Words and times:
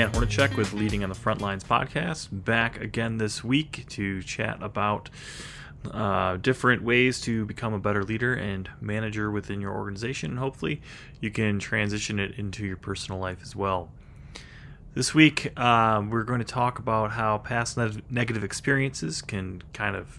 Dan 0.00 0.12
Hornacek 0.12 0.56
with 0.56 0.72
Leading 0.72 1.02
on 1.02 1.10
the 1.10 1.14
Front 1.14 1.42
Lines 1.42 1.62
podcast. 1.62 2.28
Back 2.32 2.80
again 2.80 3.18
this 3.18 3.44
week 3.44 3.84
to 3.90 4.22
chat 4.22 4.56
about 4.62 5.10
uh, 5.90 6.38
different 6.38 6.82
ways 6.82 7.20
to 7.20 7.44
become 7.44 7.74
a 7.74 7.78
better 7.78 8.02
leader 8.02 8.32
and 8.32 8.70
manager 8.80 9.30
within 9.30 9.60
your 9.60 9.74
organization. 9.74 10.38
Hopefully, 10.38 10.80
you 11.20 11.30
can 11.30 11.58
transition 11.58 12.18
it 12.18 12.38
into 12.38 12.64
your 12.64 12.78
personal 12.78 13.20
life 13.20 13.40
as 13.42 13.54
well. 13.54 13.90
This 14.94 15.12
week, 15.12 15.54
um, 15.60 16.08
we're 16.08 16.24
going 16.24 16.40
to 16.40 16.46
talk 16.46 16.78
about 16.78 17.10
how 17.10 17.36
past 17.36 17.76
ne- 17.76 18.00
negative 18.08 18.42
experiences 18.42 19.20
can 19.20 19.62
kind 19.74 19.96
of 19.96 20.18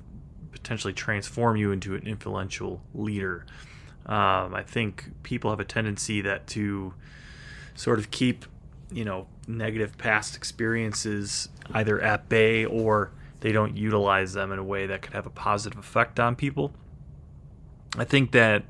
potentially 0.52 0.94
transform 0.94 1.58
you 1.58 1.72
into 1.72 1.96
an 1.96 2.06
influential 2.06 2.84
leader. 2.94 3.48
Um, 4.06 4.54
I 4.54 4.62
think 4.62 5.10
people 5.24 5.50
have 5.50 5.60
a 5.60 5.66
tendency 5.66 6.22
that 6.22 6.46
to 6.50 6.94
sort 7.74 7.98
of 7.98 8.12
keep 8.12 8.46
you 8.92 9.06
know 9.06 9.26
negative 9.58 9.98
past 9.98 10.36
experiences 10.36 11.50
either 11.74 12.02
at 12.02 12.30
bay 12.30 12.66
or 12.66 13.12
they 13.42 13.52
don't 13.52 13.76
utilize 13.76 14.34
them 14.34 14.52
in 14.52 14.60
a 14.60 14.64
way 14.64 14.88
that 14.88 15.02
could 15.02 15.14
have 15.14 15.26
a 15.26 15.32
positive 15.32 15.80
effect 15.80 16.20
on 16.20 16.36
people. 16.36 16.72
I 17.98 18.04
think 18.04 18.32
that 18.32 18.64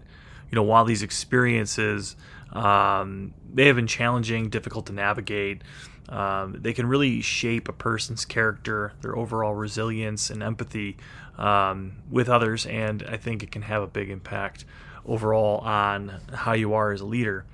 you 0.50 0.56
know 0.56 0.64
while 0.64 0.86
these 0.86 1.04
experiences 1.04 2.16
um, 2.54 3.34
they 3.54 3.68
have 3.68 3.76
been 3.76 3.88
challenging, 3.88 4.50
difficult 4.50 4.86
to 4.88 4.94
navigate. 4.94 5.62
Um, 6.10 6.58
they 6.60 6.74
can 6.74 6.88
really 6.88 7.22
shape 7.22 7.70
a 7.70 7.74
person's 7.74 8.26
character, 8.26 8.94
their 9.02 9.16
overall 9.16 9.56
resilience 9.56 10.30
and 10.30 10.44
empathy 10.44 10.98
um, 11.38 11.94
with 12.10 12.28
others, 12.28 12.66
and 12.66 13.04
I 13.04 13.18
think 13.18 13.44
it 13.44 13.52
can 13.52 13.62
have 13.62 13.82
a 13.82 13.88
big 13.88 14.10
impact 14.10 14.66
overall 15.06 15.60
on 15.60 16.20
how 16.34 16.54
you 16.54 16.74
are 16.74 16.92
as 16.92 17.02
a 17.02 17.06
leader. 17.06 17.46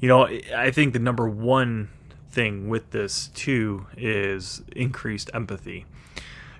You 0.00 0.08
know, 0.08 0.26
I 0.26 0.72
think 0.72 0.94
the 0.94 0.98
number 0.98 1.28
one 1.28 1.90
thing 2.32 2.68
with 2.68 2.90
this 2.90 3.28
too 3.28 3.86
is 3.96 4.62
increased 4.74 5.30
empathy. 5.34 5.86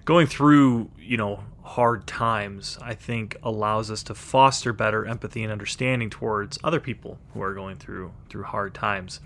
Going 0.04 0.26
through, 0.26 0.90
you 0.98 1.16
know, 1.16 1.44
hard 1.62 2.06
times, 2.06 2.78
I 2.82 2.94
think 2.94 3.36
allows 3.42 3.90
us 3.90 4.02
to 4.04 4.14
foster 4.14 4.72
better 4.72 5.06
empathy 5.06 5.42
and 5.42 5.52
understanding 5.52 6.10
towards 6.10 6.58
other 6.62 6.80
people 6.80 7.18
who 7.32 7.42
are 7.42 7.54
going 7.54 7.76
through 7.76 8.12
through 8.28 8.44
hard 8.44 8.74
times. 8.74 9.20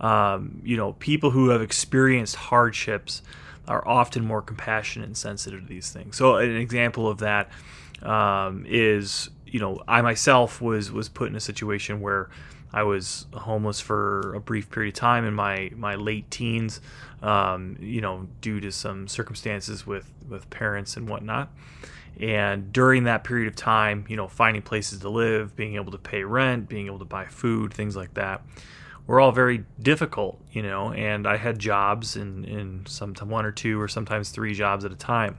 Um, 0.00 0.60
you 0.64 0.76
know, 0.76 0.94
people 0.94 1.30
who 1.30 1.50
have 1.50 1.62
experienced 1.62 2.36
hardships 2.36 3.22
are 3.68 3.86
often 3.86 4.24
more 4.24 4.42
compassionate 4.42 5.06
and 5.06 5.16
sensitive 5.16 5.60
to 5.60 5.66
these 5.66 5.90
things. 5.90 6.16
So, 6.16 6.36
an 6.36 6.56
example 6.56 7.08
of 7.08 7.18
that 7.18 7.50
um, 8.02 8.64
is, 8.68 9.30
you 9.46 9.60
know, 9.60 9.82
I 9.86 10.02
myself 10.02 10.60
was 10.60 10.90
was 10.90 11.08
put 11.08 11.28
in 11.28 11.36
a 11.36 11.40
situation 11.40 12.00
where 12.00 12.28
I 12.72 12.82
was 12.84 13.26
homeless 13.34 13.80
for 13.80 14.34
a 14.34 14.40
brief 14.40 14.70
period 14.70 14.94
of 14.94 14.98
time 14.98 15.24
in 15.24 15.34
my, 15.34 15.70
my 15.76 15.94
late 15.94 16.30
teens, 16.30 16.80
um, 17.22 17.76
you 17.80 18.00
know, 18.00 18.28
due 18.40 18.60
to 18.60 18.72
some 18.72 19.08
circumstances 19.08 19.86
with, 19.86 20.12
with 20.28 20.48
parents 20.50 20.96
and 20.96 21.08
whatnot. 21.08 21.50
And 22.20 22.72
during 22.72 23.04
that 23.04 23.24
period 23.24 23.48
of 23.48 23.56
time, 23.56 24.04
you 24.08 24.16
know, 24.16 24.28
finding 24.28 24.62
places 24.62 25.00
to 25.00 25.08
live, 25.08 25.56
being 25.56 25.74
able 25.74 25.92
to 25.92 25.98
pay 25.98 26.24
rent, 26.24 26.68
being 26.68 26.86
able 26.86 26.98
to 26.98 27.04
buy 27.04 27.26
food, 27.26 27.72
things 27.72 27.96
like 27.96 28.14
that, 28.14 28.42
were 29.06 29.18
all 29.18 29.32
very 29.32 29.64
difficult, 29.80 30.40
you 30.52 30.62
know. 30.62 30.92
And 30.92 31.26
I 31.26 31.36
had 31.36 31.58
jobs 31.58 32.16
in, 32.16 32.44
in 32.44 32.86
sometimes 32.86 33.30
one 33.30 33.44
or 33.44 33.52
two 33.52 33.80
or 33.80 33.88
sometimes 33.88 34.30
three 34.30 34.54
jobs 34.54 34.84
at 34.84 34.92
a 34.92 34.96
time 34.96 35.38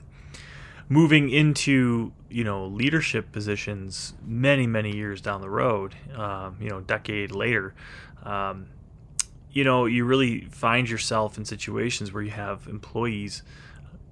moving 0.90 1.30
into 1.30 2.12
you 2.30 2.44
know 2.44 2.66
leadership 2.66 3.32
positions 3.32 4.14
many 4.26 4.68
many 4.68 4.96
years 4.96 5.22
down 5.22 5.42
the 5.42 5.50
road 5.50 5.96
um, 6.16 6.58
you 6.60 6.70
know 6.70 6.82
decade 6.82 7.32
later. 7.32 7.74
Um, 8.24 8.68
you 9.52 9.64
know 9.64 9.86
you 9.86 10.06
really 10.06 10.46
find 10.46 10.90
yourself 10.90 11.38
in 11.38 11.46
situations 11.46 12.12
where 12.12 12.24
you 12.24 12.32
have 12.32 12.68
employees 12.68 13.44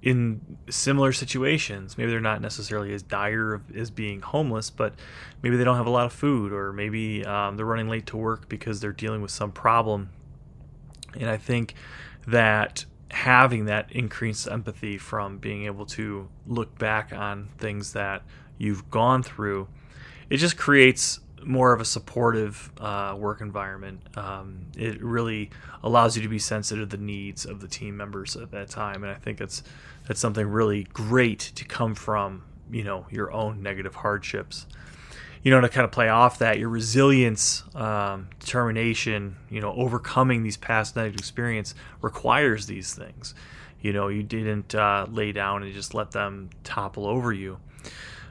in 0.02 0.58
similar 0.68 1.12
situations. 1.12 1.96
Maybe 1.96 2.10
they're 2.10 2.20
not 2.20 2.40
necessarily 2.40 2.92
as 2.92 3.02
dire 3.02 3.62
as 3.76 3.90
being 3.90 4.20
homeless 4.20 4.70
but 4.70 4.94
maybe 5.42 5.56
they 5.56 5.64
don't 5.64 5.76
have 5.76 5.86
a 5.86 5.90
lot 5.90 6.06
of 6.06 6.12
food 6.12 6.52
or 6.52 6.72
maybe 6.72 7.24
um, 7.24 7.56
they're 7.56 7.66
running 7.66 7.88
late 7.88 8.06
to 8.06 8.16
work 8.16 8.48
because 8.48 8.80
they're 8.80 8.92
dealing 8.92 9.22
with 9.22 9.30
some 9.30 9.52
problem. 9.52 10.10
And 11.14 11.28
i 11.28 11.36
think 11.36 11.74
that 12.26 12.84
having 13.12 13.66
that 13.66 13.92
increased 13.92 14.48
empathy 14.48 14.96
from 14.96 15.38
being 15.38 15.66
able 15.66 15.84
to 15.84 16.28
look 16.46 16.76
back 16.78 17.12
on 17.12 17.46
things 17.58 17.92
that 17.92 18.22
you've 18.58 18.90
gone 18.90 19.22
through, 19.22 19.68
it 20.30 20.38
just 20.38 20.56
creates 20.56 21.20
more 21.44 21.72
of 21.72 21.80
a 21.80 21.84
supportive 21.84 22.72
uh, 22.80 23.14
work 23.18 23.40
environment. 23.40 24.00
Um, 24.16 24.66
it 24.76 25.02
really 25.02 25.50
allows 25.82 26.16
you 26.16 26.22
to 26.22 26.28
be 26.28 26.38
sensitive 26.38 26.88
to 26.88 26.96
the 26.96 27.02
needs 27.02 27.44
of 27.44 27.60
the 27.60 27.68
team 27.68 27.96
members 27.96 28.34
at 28.34 28.50
that 28.52 28.70
time, 28.70 29.04
and 29.04 29.12
I 29.12 29.16
think 29.16 29.38
that's 29.38 29.62
that's 30.08 30.20
something 30.20 30.46
really 30.46 30.84
great 30.84 31.38
to 31.54 31.64
come 31.64 31.94
from 31.94 32.44
you 32.70 32.84
know 32.84 33.06
your 33.10 33.30
own 33.32 33.62
negative 33.62 33.96
hardships 33.96 34.66
you 35.42 35.50
know, 35.50 35.60
to 35.60 35.68
kind 35.68 35.84
of 35.84 35.90
play 35.90 36.08
off 36.08 36.38
that, 36.38 36.58
your 36.58 36.68
resilience, 36.68 37.64
um, 37.74 38.28
determination, 38.38 39.36
you 39.50 39.60
know, 39.60 39.72
overcoming 39.72 40.42
these 40.42 40.56
past 40.56 40.94
negative 40.94 41.18
experience 41.18 41.74
requires 42.00 42.66
these 42.66 42.94
things. 42.94 43.34
You 43.80 43.92
know, 43.92 44.06
you 44.08 44.22
didn't 44.22 44.74
uh, 44.74 45.06
lay 45.10 45.32
down 45.32 45.64
and 45.64 45.74
just 45.74 45.94
let 45.94 46.12
them 46.12 46.50
topple 46.62 47.06
over 47.06 47.32
you. 47.32 47.58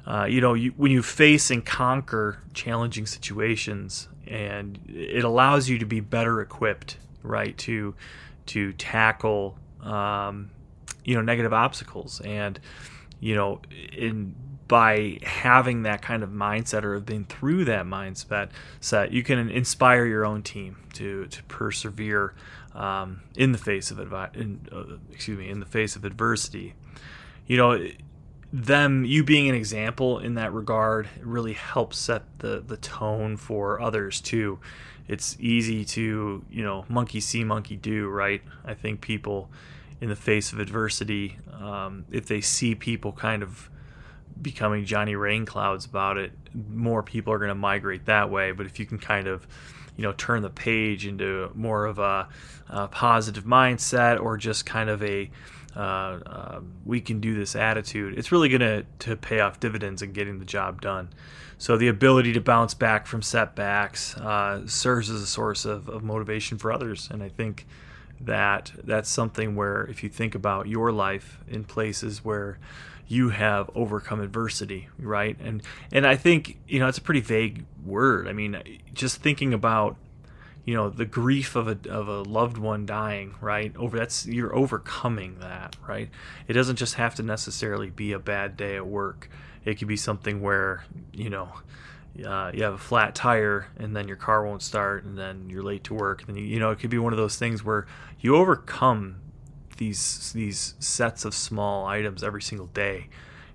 Uh, 0.07 0.25
you 0.25 0.39
know, 0.39 0.53
you, 0.53 0.73
when 0.77 0.91
you 0.91 1.03
face 1.03 1.51
and 1.51 1.65
conquer 1.65 2.41
challenging 2.53 3.05
situations, 3.05 4.07
and 4.25 4.79
it 4.87 5.23
allows 5.23 5.67
you 5.67 5.77
to 5.79 5.85
be 5.85 5.99
better 5.99 6.41
equipped, 6.41 6.97
right, 7.21 7.57
to 7.57 7.93
to 8.47 8.73
tackle, 8.73 9.57
um, 9.83 10.49
you 11.03 11.13
know, 11.13 11.21
negative 11.21 11.53
obstacles, 11.53 12.21
and 12.21 12.59
you 13.19 13.35
know, 13.35 13.61
in 13.91 14.33
by 14.71 15.17
having 15.21 15.83
that 15.83 16.01
kind 16.01 16.23
of 16.23 16.29
mindset 16.29 16.85
or 16.85 16.97
being 17.01 17.25
through 17.25 17.65
that 17.65 17.85
mindset 17.85 18.47
set, 18.79 19.11
you 19.11 19.21
can 19.21 19.49
inspire 19.49 20.05
your 20.05 20.25
own 20.25 20.41
team 20.41 20.77
to 20.93 21.25
to 21.25 21.43
persevere 21.43 22.33
um, 22.73 23.19
in 23.35 23.51
the 23.51 23.57
face 23.57 23.91
of 23.91 23.97
advi- 23.97 24.33
in, 24.33 24.65
uh, 24.71 24.95
excuse 25.11 25.37
me 25.37 25.49
in 25.49 25.59
the 25.59 25.65
face 25.65 25.97
of 25.97 26.05
adversity. 26.05 26.73
You 27.47 27.57
know, 27.57 27.85
them 28.53 29.03
you 29.03 29.25
being 29.25 29.49
an 29.49 29.55
example 29.55 30.19
in 30.19 30.35
that 30.35 30.53
regard 30.53 31.09
really 31.19 31.51
helps 31.51 31.97
set 31.97 32.23
the 32.39 32.63
the 32.65 32.77
tone 32.77 33.35
for 33.35 33.81
others 33.81 34.21
too. 34.21 34.57
It's 35.05 35.35
easy 35.37 35.83
to 35.83 36.45
you 36.49 36.63
know 36.63 36.85
monkey 36.87 37.19
see 37.19 37.43
monkey 37.43 37.75
do 37.75 38.07
right. 38.07 38.41
I 38.63 38.73
think 38.73 39.01
people 39.01 39.49
in 39.99 40.07
the 40.07 40.15
face 40.15 40.53
of 40.53 40.59
adversity, 40.59 41.39
um, 41.59 42.05
if 42.09 42.25
they 42.25 42.39
see 42.39 42.73
people 42.73 43.11
kind 43.11 43.43
of 43.43 43.69
becoming 44.41 44.85
Johnny 44.85 45.13
Rainclouds 45.13 45.87
about 45.87 46.17
it, 46.17 46.31
more 46.69 47.03
people 47.03 47.33
are 47.33 47.37
going 47.37 47.49
to 47.49 47.55
migrate 47.55 48.05
that 48.05 48.29
way. 48.29 48.51
But 48.51 48.65
if 48.65 48.79
you 48.79 48.85
can 48.85 48.97
kind 48.97 49.27
of, 49.27 49.47
you 49.97 50.03
know, 50.03 50.13
turn 50.13 50.41
the 50.41 50.49
page 50.49 51.05
into 51.05 51.51
more 51.53 51.85
of 51.85 51.99
a, 51.99 52.27
a 52.69 52.87
positive 52.87 53.43
mindset 53.43 54.21
or 54.21 54.37
just 54.37 54.65
kind 54.65 54.89
of 54.89 55.03
a 55.03 55.29
uh, 55.75 55.79
uh, 55.79 56.59
we 56.85 56.99
can 56.99 57.21
do 57.21 57.33
this 57.33 57.55
attitude, 57.55 58.17
it's 58.17 58.31
really 58.31 58.49
going 58.49 58.85
to 58.99 59.15
pay 59.15 59.39
off 59.39 59.59
dividends 59.59 60.01
in 60.01 60.11
getting 60.11 60.37
the 60.39 60.45
job 60.45 60.81
done. 60.81 61.09
So 61.57 61.77
the 61.77 61.87
ability 61.87 62.33
to 62.33 62.41
bounce 62.41 62.73
back 62.73 63.07
from 63.07 63.21
setbacks 63.21 64.17
uh, 64.17 64.67
serves 64.67 65.09
as 65.09 65.21
a 65.21 65.27
source 65.27 65.63
of, 65.63 65.87
of 65.87 66.03
motivation 66.03 66.57
for 66.57 66.73
others, 66.73 67.07
and 67.09 67.23
I 67.23 67.29
think 67.29 67.67
that 68.19 68.71
that's 68.83 69.09
something 69.09 69.55
where 69.55 69.83
if 69.85 70.03
you 70.03 70.09
think 70.09 70.35
about 70.35 70.67
your 70.67 70.91
life 70.91 71.39
in 71.47 71.63
places 71.63 72.23
where 72.23 72.59
you 73.11 73.27
have 73.27 73.69
overcome 73.75 74.21
adversity, 74.21 74.87
right? 74.97 75.37
And 75.41 75.61
and 75.91 76.07
I 76.07 76.15
think 76.15 76.57
you 76.65 76.79
know 76.79 76.87
it's 76.87 76.97
a 76.97 77.01
pretty 77.01 77.19
vague 77.19 77.65
word. 77.85 78.25
I 78.25 78.31
mean, 78.31 78.63
just 78.93 79.17
thinking 79.21 79.53
about 79.53 79.97
you 80.63 80.73
know 80.73 80.89
the 80.89 81.03
grief 81.03 81.57
of 81.57 81.67
a 81.67 81.77
of 81.89 82.07
a 82.07 82.21
loved 82.21 82.57
one 82.57 82.85
dying, 82.85 83.35
right? 83.41 83.75
Over 83.75 83.97
that's 83.97 84.25
you're 84.25 84.55
overcoming 84.55 85.39
that, 85.39 85.75
right? 85.85 86.09
It 86.47 86.53
doesn't 86.53 86.77
just 86.77 86.93
have 86.93 87.13
to 87.15 87.23
necessarily 87.23 87.89
be 87.89 88.13
a 88.13 88.19
bad 88.19 88.55
day 88.55 88.77
at 88.77 88.87
work. 88.87 89.29
It 89.65 89.77
could 89.77 89.89
be 89.89 89.97
something 89.97 90.41
where 90.41 90.85
you 91.11 91.29
know. 91.29 91.49
Uh, 92.25 92.51
you 92.53 92.61
have 92.61 92.73
a 92.73 92.77
flat 92.77 93.15
tire 93.15 93.67
and 93.77 93.95
then 93.95 94.05
your 94.05 94.17
car 94.17 94.45
won't 94.45 94.61
start 94.61 95.05
and 95.05 95.17
then 95.17 95.49
you're 95.49 95.63
late 95.63 95.81
to 95.81 95.93
work 95.93 96.27
and 96.27 96.37
you 96.37 96.59
know 96.59 96.69
it 96.69 96.77
could 96.77 96.89
be 96.89 96.97
one 96.97 97.13
of 97.13 97.17
those 97.17 97.37
things 97.37 97.63
where 97.63 97.87
you 98.19 98.35
overcome 98.35 99.15
these 99.81 100.31
these 100.33 100.75
sets 100.77 101.25
of 101.25 101.33
small 101.33 101.87
items 101.87 102.23
every 102.23 102.43
single 102.43 102.67
day. 102.67 103.07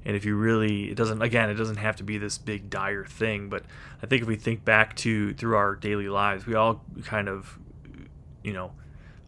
And 0.04 0.16
if 0.16 0.24
you 0.24 0.34
really, 0.34 0.90
it 0.90 0.96
doesn't 0.96 1.22
again, 1.22 1.50
it 1.50 1.54
doesn't 1.54 1.76
have 1.76 1.94
to 1.96 2.02
be 2.02 2.18
this 2.18 2.36
big 2.36 2.68
dire 2.68 3.04
thing. 3.04 3.48
But 3.48 3.62
I 4.02 4.06
think 4.06 4.22
if 4.22 4.28
we 4.28 4.34
think 4.34 4.64
back 4.64 4.96
to 4.96 5.34
through 5.34 5.54
our 5.54 5.76
daily 5.76 6.08
lives, 6.08 6.44
we 6.44 6.56
all 6.56 6.82
kind 7.04 7.28
of, 7.28 7.56
you 8.42 8.52
know, 8.52 8.72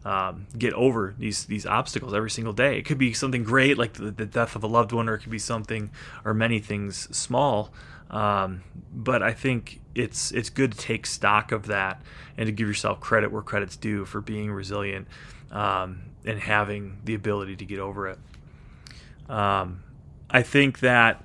um, 0.03 0.47
get 0.57 0.73
over 0.73 1.15
these 1.17 1.45
these 1.45 1.65
obstacles 1.65 2.13
every 2.13 2.31
single 2.31 2.51
day. 2.53 2.77
It 2.77 2.83
could 2.83 2.97
be 2.97 3.13
something 3.13 3.45
great 3.45 3.77
like 3.77 3.93
the, 3.93 4.11
the 4.11 4.25
death 4.25 4.57
of 4.57 4.63
a 4.63 4.67
loved 4.67 4.91
one, 4.91 5.07
or 5.07 5.15
it 5.15 5.19
could 5.19 5.31
be 5.31 5.39
something 5.39 5.91
or 6.25 6.33
many 6.33 6.59
things 6.59 7.15
small. 7.15 7.73
Um, 8.09 8.63
but 8.93 9.23
I 9.23 9.31
think 9.31 9.79
it's 9.95 10.33
it's 10.33 10.49
good 10.49 10.73
to 10.73 10.77
take 10.77 11.05
stock 11.05 11.53
of 11.53 11.67
that 11.67 12.01
and 12.37 12.47
to 12.47 12.51
give 12.51 12.67
yourself 12.67 12.99
credit 12.99 13.31
where 13.31 13.41
credit's 13.41 13.77
due 13.77 14.03
for 14.03 14.19
being 14.19 14.51
resilient 14.51 15.07
um, 15.51 16.03
and 16.25 16.39
having 16.39 16.99
the 17.03 17.15
ability 17.15 17.55
to 17.57 17.65
get 17.65 17.79
over 17.79 18.07
it. 18.07 18.19
Um, 19.29 19.83
I 20.29 20.41
think 20.41 20.79
that 20.79 21.23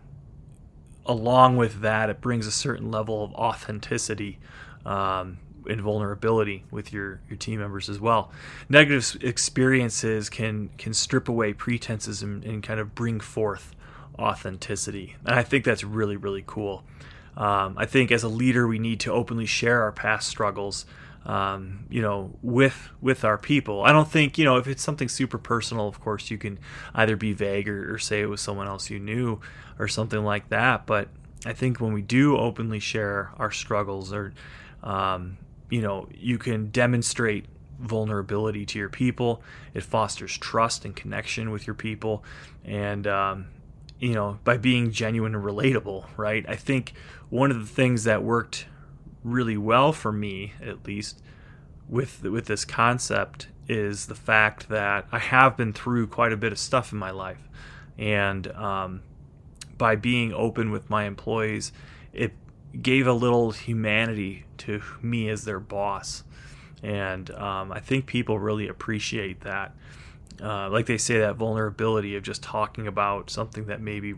along 1.06 1.56
with 1.56 1.81
that, 1.81 2.11
it 2.11 2.21
brings 2.21 2.47
a 2.47 2.53
certain 2.53 2.91
level 2.91 3.23
of 3.23 3.32
authenticity 3.35 4.38
um, 4.87 5.38
and 5.69 5.81
vulnerability 5.81 6.65
with 6.71 6.93
your, 6.93 7.21
your 7.29 7.37
team 7.37 7.61
members 7.61 7.88
as 7.88 8.00
well. 8.00 8.31
Negative 8.69 9.17
experiences 9.23 10.29
can 10.31 10.71
can 10.79 10.93
strip 10.94 11.29
away 11.29 11.53
pretenses 11.53 12.23
and, 12.23 12.44
and 12.44 12.62
kind 12.62 12.81
of 12.81 12.94
bring 12.94 13.21
forth 13.21 13.75
authenticity, 14.19 15.17
and 15.25 15.35
I 15.35 15.43
think 15.43 15.65
that's 15.65 15.85
really 15.85 16.17
really 16.17 16.44
cool. 16.47 16.85
Um, 17.37 17.75
I 17.76 17.87
think 17.87 18.12
as 18.12 18.23
a 18.23 18.29
leader, 18.29 18.67
we 18.69 18.79
need 18.79 19.00
to 19.00 19.12
openly 19.12 19.47
share 19.47 19.82
our 19.82 19.93
past 19.93 20.29
struggles. 20.29 20.87
Um, 21.26 21.87
you 21.88 22.03
know, 22.03 22.37
with 22.43 22.91
with 23.00 23.25
our 23.25 23.38
people. 23.38 23.82
I 23.82 23.93
don't 23.93 24.11
think 24.11 24.37
you 24.37 24.44
know 24.44 24.56
if 24.56 24.67
it's 24.67 24.82
something 24.82 25.09
super 25.09 25.38
personal. 25.38 25.88
Of 25.88 26.00
course, 26.00 26.31
you 26.31 26.37
can 26.37 26.59
either 26.94 27.17
be 27.17 27.32
vague 27.32 27.67
or, 27.69 27.94
or 27.94 27.99
say 27.99 28.21
it 28.21 28.29
was 28.29 28.43
someone 28.43 28.67
else 28.67 28.91
you 28.91 28.99
knew 28.99 29.41
or 29.79 29.88
something 29.88 30.23
like 30.23 30.50
that. 30.50 30.87
But 30.87 31.09
I 31.47 31.53
think 31.53 31.81
when 31.81 31.93
we 31.93 32.03
do 32.03 32.37
openly 32.37 32.79
share 32.79 33.32
our 33.38 33.50
struggles, 33.50 34.12
or 34.12 34.35
um, 34.82 35.38
you 35.71 35.81
know, 35.81 36.09
you 36.15 36.38
can 36.38 36.71
demonstrate 36.71 37.47
vulnerability 37.79 38.67
to 38.67 38.79
your 38.79 38.88
people. 38.88 39.43
It 39.73 39.82
fosters 39.82 40.37
trust 40.37 40.85
and 40.85 40.94
connection 40.94 41.50
with 41.50 41.67
your 41.67 41.75
people, 41.75 42.25
and 42.65 43.06
um, 43.06 43.47
you 43.99 44.15
know, 44.15 44.38
by 44.44 44.56
being 44.56 44.91
genuine 44.91 45.35
and 45.35 45.44
relatable, 45.44 46.06
right? 46.17 46.44
I 46.49 46.56
think 46.56 46.94
one 47.31 47.50
of 47.50 47.59
the 47.59 47.67
things 47.67 48.05
that 48.05 48.23
worked 48.23 48.67
really 49.25 49.56
well 49.56 49.93
for 49.93 50.12
me, 50.12 50.53
at 50.62 50.87
least, 50.87 51.23
with 51.88 52.23
with 52.23 52.47
this 52.47 52.65
concept 52.65 53.49
is 53.67 54.06
the 54.06 54.15
fact 54.15 54.69
that 54.69 55.06
I 55.11 55.19
have 55.19 55.56
been 55.56 55.73
through 55.73 56.06
quite 56.09 56.32
a 56.32 56.37
bit 56.37 56.53
of 56.53 56.59
stuff 56.59 56.93
in 56.93 56.99
my 56.99 57.11
life, 57.11 57.49
and 57.99 58.47
um, 58.53 59.03
by 59.76 59.97
being 59.97 60.32
open 60.32 60.71
with 60.71 60.91
my 60.91 61.05
employees, 61.05 61.73
it 62.12 62.32
gave 62.81 63.06
a 63.06 63.12
little 63.12 63.50
humanity 63.53 64.44
to 64.59 64.82
me 65.03 65.29
as 65.29 65.44
their 65.44 65.61
boss, 65.61 66.25
and 66.82 67.31
um, 67.32 67.73
I 67.73 67.81
think 67.81 68.06
people 68.06 68.38
really 68.38 68.69
appreciate 68.69 69.41
that. 69.41 69.75
Uh, 70.43 70.69
like 70.69 70.87
they 70.87 70.99
say, 70.99 71.19
that 71.19 71.37
vulnerability 71.37 72.17
of 72.17 72.23
just 72.25 72.43
talking 72.43 72.88
about 72.88 73.31
something 73.31 73.67
that 73.67 73.81
maybe 73.81 74.12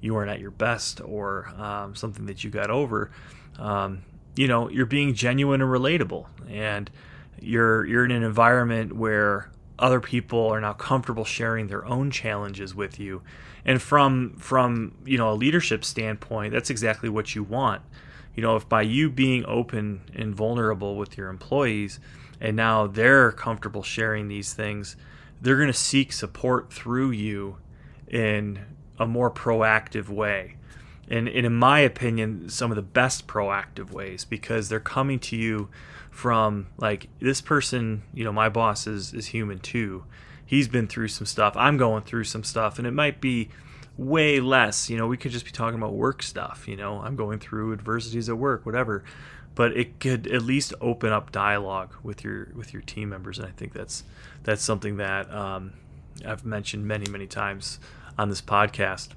you 0.00 0.12
weren't 0.12 0.30
at 0.30 0.40
your 0.40 0.50
best 0.50 1.00
or 1.00 1.48
um, 1.56 1.94
something 1.94 2.26
that 2.26 2.42
you 2.42 2.50
got 2.50 2.70
over. 2.70 3.12
Um, 3.56 4.02
you 4.36 4.48
know, 4.48 4.68
you're 4.68 4.86
being 4.86 5.14
genuine 5.14 5.60
and 5.60 5.70
relatable, 5.70 6.26
and 6.48 6.90
you're 7.40 7.84
you're 7.86 8.04
in 8.04 8.10
an 8.10 8.22
environment 8.22 8.94
where 8.94 9.50
other 9.78 10.00
people 10.00 10.48
are 10.48 10.60
now 10.60 10.72
comfortable 10.72 11.24
sharing 11.24 11.66
their 11.66 11.84
own 11.84 12.10
challenges 12.10 12.74
with 12.74 13.00
you 13.00 13.22
and 13.64 13.82
from 13.82 14.36
from 14.36 14.94
you 15.04 15.18
know 15.18 15.32
a 15.32 15.34
leadership 15.34 15.84
standpoint 15.84 16.52
that's 16.52 16.70
exactly 16.70 17.08
what 17.08 17.34
you 17.34 17.42
want 17.42 17.82
you 18.36 18.42
know 18.42 18.54
if 18.54 18.68
by 18.68 18.80
you 18.80 19.10
being 19.10 19.44
open 19.46 20.00
and 20.14 20.32
vulnerable 20.32 20.94
with 20.94 21.18
your 21.18 21.28
employees 21.28 21.98
and 22.40 22.56
now 22.56 22.86
they're 22.86 23.32
comfortable 23.32 23.82
sharing 23.82 24.28
these 24.28 24.54
things 24.54 24.94
they're 25.44 25.56
going 25.56 25.66
to 25.66 25.72
seek 25.74 26.10
support 26.10 26.72
through 26.72 27.10
you 27.10 27.58
in 28.08 28.58
a 28.98 29.06
more 29.06 29.30
proactive 29.30 30.08
way. 30.08 30.56
And, 31.08 31.28
and, 31.28 31.46
in 31.46 31.54
my 31.54 31.80
opinion, 31.80 32.48
some 32.48 32.70
of 32.70 32.76
the 32.76 32.82
best 32.82 33.26
proactive 33.26 33.90
ways 33.90 34.24
because 34.24 34.68
they're 34.68 34.80
coming 34.80 35.18
to 35.20 35.36
you 35.36 35.68
from 36.10 36.68
like 36.78 37.08
this 37.20 37.40
person, 37.40 38.02
you 38.14 38.24
know, 38.24 38.32
my 38.32 38.48
boss 38.48 38.86
is, 38.86 39.12
is 39.12 39.26
human 39.26 39.58
too. 39.58 40.04
He's 40.46 40.68
been 40.68 40.86
through 40.86 41.08
some 41.08 41.26
stuff. 41.26 41.54
I'm 41.56 41.76
going 41.76 42.04
through 42.04 42.24
some 42.24 42.44
stuff, 42.44 42.78
and 42.78 42.86
it 42.86 42.92
might 42.92 43.20
be 43.20 43.50
way 43.96 44.40
less. 44.40 44.90
You 44.90 44.96
know, 44.96 45.06
we 45.06 45.16
could 45.16 45.32
just 45.32 45.44
be 45.44 45.50
talking 45.50 45.78
about 45.78 45.94
work 45.94 46.22
stuff. 46.22 46.66
You 46.68 46.76
know, 46.76 47.00
I'm 47.00 47.16
going 47.16 47.38
through 47.38 47.72
adversities 47.72 48.28
at 48.28 48.38
work, 48.38 48.64
whatever. 48.66 49.04
But 49.54 49.76
it 49.76 50.00
could 50.00 50.26
at 50.26 50.42
least 50.42 50.74
open 50.80 51.12
up 51.12 51.30
dialogue 51.30 51.94
with 52.02 52.24
your 52.24 52.48
with 52.56 52.72
your 52.72 52.82
team 52.82 53.10
members, 53.10 53.38
and 53.38 53.46
I 53.46 53.52
think 53.52 53.72
that's 53.72 54.02
that's 54.42 54.62
something 54.62 54.96
that 54.96 55.32
um, 55.32 55.74
I've 56.26 56.44
mentioned 56.44 56.86
many 56.86 57.08
many 57.10 57.28
times 57.28 57.78
on 58.18 58.28
this 58.28 58.42
podcast. 58.42 59.10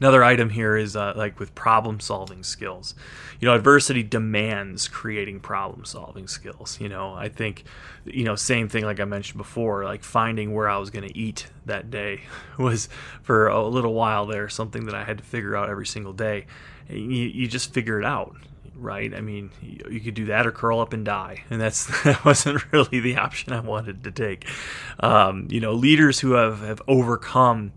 Another 0.00 0.22
item 0.22 0.50
here 0.50 0.76
is 0.76 0.94
uh, 0.94 1.12
like 1.16 1.40
with 1.40 1.54
problem 1.54 1.98
solving 2.00 2.42
skills. 2.42 2.94
You 3.40 3.46
know, 3.46 3.54
adversity 3.54 4.02
demands 4.02 4.86
creating 4.86 5.40
problem 5.40 5.84
solving 5.84 6.28
skills. 6.28 6.78
You 6.80 6.88
know, 6.88 7.14
I 7.14 7.28
think, 7.28 7.64
you 8.04 8.24
know, 8.24 8.36
same 8.36 8.68
thing 8.68 8.84
like 8.84 9.00
I 9.00 9.04
mentioned 9.04 9.38
before, 9.38 9.84
like 9.84 10.04
finding 10.04 10.54
where 10.54 10.68
I 10.68 10.76
was 10.78 10.90
going 10.90 11.08
to 11.08 11.16
eat 11.16 11.48
that 11.66 11.90
day 11.90 12.22
was 12.58 12.88
for 13.22 13.48
a 13.48 13.66
little 13.66 13.94
while 13.94 14.26
there 14.26 14.48
something 14.48 14.86
that 14.86 14.94
I 14.94 15.04
had 15.04 15.18
to 15.18 15.24
figure 15.24 15.56
out 15.56 15.68
every 15.68 15.86
single 15.86 16.12
day. 16.12 16.46
You, 16.88 16.98
you 16.98 17.48
just 17.48 17.72
figure 17.72 17.98
it 17.98 18.04
out 18.04 18.36
right? 18.80 19.12
I 19.12 19.20
mean, 19.20 19.50
you 19.60 19.98
could 20.00 20.14
do 20.14 20.26
that 20.26 20.46
or 20.46 20.52
curl 20.52 20.78
up 20.78 20.92
and 20.92 21.04
die, 21.04 21.42
and 21.50 21.60
that's 21.60 21.86
that 22.04 22.24
wasn't 22.24 22.70
really 22.72 23.00
the 23.00 23.16
option 23.16 23.52
I 23.52 23.58
wanted 23.60 24.04
to 24.04 24.12
take. 24.12 24.46
Um, 25.00 25.48
you 25.50 25.60
know, 25.60 25.72
leaders 25.72 26.20
who 26.20 26.32
have 26.32 26.60
have 26.60 26.80
overcome 26.86 27.72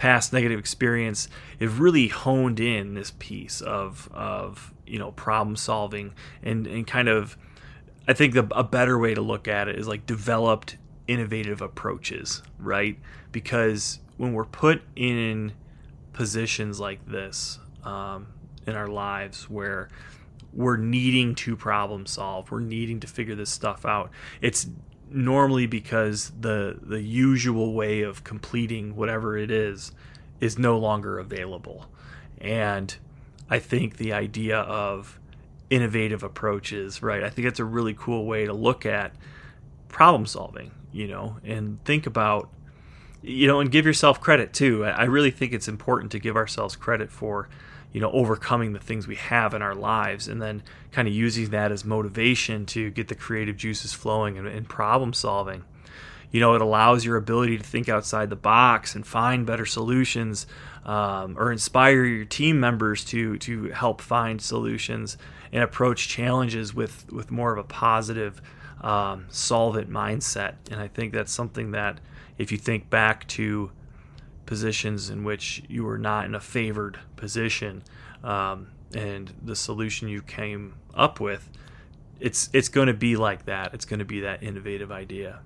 past 0.00 0.32
negative 0.32 0.58
experience 0.58 1.28
have 1.60 1.78
really 1.78 2.08
honed 2.08 2.58
in 2.58 2.94
this 2.94 3.12
piece 3.18 3.60
of 3.60 4.08
of 4.12 4.72
you 4.86 4.98
know 4.98 5.12
problem 5.12 5.54
solving 5.54 6.14
and 6.42 6.66
and 6.66 6.86
kind 6.86 7.08
of. 7.08 7.36
I 8.08 8.14
think 8.14 8.32
the, 8.34 8.48
a 8.56 8.64
better 8.64 8.98
way 8.98 9.14
to 9.14 9.20
look 9.20 9.46
at 9.46 9.68
it 9.68 9.78
is 9.78 9.86
like 9.86 10.04
developed 10.04 10.78
innovative 11.06 11.60
approaches, 11.60 12.42
right? 12.58 12.98
Because 13.30 14.00
when 14.16 14.32
we're 14.32 14.46
put 14.46 14.82
in 14.96 15.52
positions 16.12 16.80
like 16.80 17.06
this 17.06 17.60
um, 17.84 18.26
in 18.66 18.74
our 18.74 18.88
lives 18.88 19.48
where 19.48 19.90
we're 20.52 20.78
needing 20.78 21.34
to 21.36 21.56
problem 21.56 22.06
solve. 22.06 22.50
We're 22.50 22.60
needing 22.60 23.00
to 23.00 23.06
figure 23.06 23.34
this 23.34 23.50
stuff 23.50 23.84
out. 23.84 24.10
It's 24.40 24.66
normally 25.10 25.66
because 25.66 26.32
the 26.40 26.78
the 26.82 27.02
usual 27.02 27.74
way 27.74 28.02
of 28.02 28.24
completing 28.24 28.96
whatever 28.96 29.36
it 29.36 29.50
is 29.50 29.92
is 30.40 30.58
no 30.58 30.78
longer 30.78 31.18
available. 31.18 31.86
And 32.40 32.94
I 33.48 33.58
think 33.58 33.96
the 33.96 34.12
idea 34.12 34.58
of 34.58 35.18
innovative 35.68 36.22
approaches, 36.22 37.02
right? 37.02 37.22
I 37.22 37.30
think 37.30 37.46
it's 37.46 37.60
a 37.60 37.64
really 37.64 37.94
cool 37.94 38.24
way 38.24 38.46
to 38.46 38.52
look 38.52 38.86
at 38.86 39.14
problem 39.88 40.26
solving, 40.26 40.70
you 40.92 41.08
know, 41.08 41.36
and 41.44 41.82
think 41.84 42.06
about 42.06 42.48
you 43.22 43.46
know, 43.46 43.60
and 43.60 43.70
give 43.70 43.84
yourself 43.84 44.18
credit 44.18 44.52
too. 44.54 44.84
I 44.84 45.04
really 45.04 45.30
think 45.30 45.52
it's 45.52 45.68
important 45.68 46.10
to 46.12 46.18
give 46.18 46.36
ourselves 46.36 46.74
credit 46.74 47.10
for 47.10 47.50
you 47.92 48.00
know 48.00 48.10
overcoming 48.12 48.72
the 48.72 48.78
things 48.78 49.06
we 49.06 49.16
have 49.16 49.54
in 49.54 49.62
our 49.62 49.74
lives 49.74 50.28
and 50.28 50.40
then 50.40 50.62
kind 50.92 51.08
of 51.08 51.14
using 51.14 51.50
that 51.50 51.72
as 51.72 51.84
motivation 51.84 52.66
to 52.66 52.90
get 52.90 53.08
the 53.08 53.14
creative 53.14 53.56
juices 53.56 53.92
flowing 53.92 54.38
and, 54.38 54.46
and 54.46 54.68
problem 54.68 55.12
solving. 55.12 55.64
You 56.30 56.40
know 56.40 56.54
it 56.54 56.62
allows 56.62 57.04
your 57.04 57.16
ability 57.16 57.58
to 57.58 57.64
think 57.64 57.88
outside 57.88 58.30
the 58.30 58.36
box 58.36 58.94
and 58.94 59.06
find 59.06 59.44
better 59.44 59.66
solutions 59.66 60.46
um, 60.84 61.36
or 61.36 61.50
inspire 61.50 62.04
your 62.04 62.24
team 62.24 62.60
members 62.60 63.04
to 63.06 63.36
to 63.38 63.70
help 63.70 64.00
find 64.00 64.40
solutions 64.40 65.18
and 65.52 65.62
approach 65.62 66.08
challenges 66.08 66.72
with 66.72 67.10
with 67.12 67.30
more 67.30 67.52
of 67.52 67.58
a 67.58 67.64
positive 67.64 68.40
um, 68.80 69.26
solvent 69.28 69.90
mindset. 69.90 70.54
And 70.70 70.80
i 70.80 70.86
think 70.86 71.12
that's 71.12 71.32
something 71.32 71.72
that 71.72 71.98
if 72.38 72.52
you 72.52 72.58
think 72.58 72.88
back 72.88 73.26
to 73.28 73.72
positions 74.50 75.10
in 75.10 75.22
which 75.22 75.62
you 75.68 75.84
were 75.84 75.96
not 75.96 76.24
in 76.24 76.34
a 76.34 76.40
favored 76.40 76.98
position, 77.14 77.84
um, 78.24 78.66
and 78.92 79.32
the 79.40 79.54
solution 79.54 80.08
you 80.08 80.20
came 80.22 80.74
up 80.92 81.20
with, 81.20 81.48
it's 82.18 82.50
it's 82.52 82.68
going 82.68 82.88
to 82.88 82.94
be 82.94 83.14
like 83.14 83.44
that. 83.44 83.72
It's 83.74 83.84
going 83.84 84.00
to 84.00 84.04
be 84.04 84.18
that 84.20 84.42
innovative 84.42 84.90
idea. 84.90 85.38